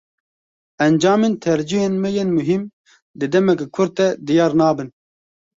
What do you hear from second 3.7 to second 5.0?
kurt de diyar nabin.